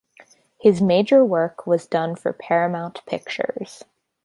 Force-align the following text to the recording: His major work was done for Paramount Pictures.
His 0.59 0.81
major 0.81 1.23
work 1.23 1.67
was 1.67 1.85
done 1.85 2.15
for 2.15 2.33
Paramount 2.33 3.05
Pictures. 3.05 3.83